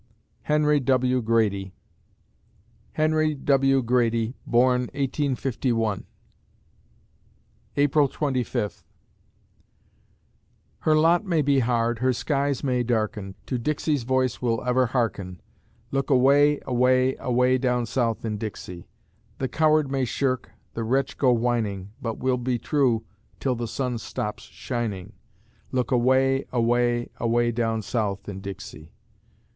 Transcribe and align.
HENRY 0.45 0.79
W. 0.79 1.21
GRADY 1.21 1.75
Henry 2.93 3.35
W. 3.35 3.83
Grady 3.83 4.33
born, 4.47 4.81
1851 4.95 6.07
April 7.77 8.07
Twenty 8.07 8.43
Fifth 8.43 8.83
Her 10.79 10.95
lot 10.95 11.23
may 11.23 11.43
be 11.43 11.59
hard, 11.59 11.99
her 11.99 12.13
skies 12.13 12.63
may 12.63 12.81
darken; 12.81 13.35
To 13.45 13.59
Dixie's 13.59 14.01
voice 14.01 14.41
we'll 14.41 14.63
ever 14.63 14.87
hearken; 14.87 15.39
Look 15.91 16.09
away, 16.09 16.59
away, 16.65 17.15
away 17.19 17.59
down 17.59 17.85
South 17.85 18.25
in 18.25 18.39
Dixie. 18.39 18.87
The 19.37 19.47
coward 19.47 19.91
may 19.91 20.05
shirk, 20.05 20.49
the 20.73 20.83
wretch 20.83 21.15
go 21.15 21.31
whining, 21.31 21.91
But 22.01 22.17
we'll 22.17 22.37
be 22.39 22.57
true 22.57 23.03
till 23.39 23.53
the 23.53 23.67
sun 23.67 23.99
stops 23.99 24.41
shining, 24.45 25.13
Look 25.71 25.91
away, 25.91 26.45
away, 26.51 27.11
away 27.17 27.51
down 27.51 27.83
South 27.83 28.27
in 28.27 28.39
Dixie. 28.41 28.89